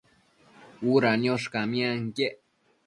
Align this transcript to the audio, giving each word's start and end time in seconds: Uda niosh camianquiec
Uda 0.93 1.11
niosh 1.21 1.47
camianquiec 1.53 2.35